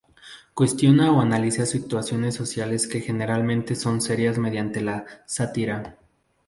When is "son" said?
3.75-4.01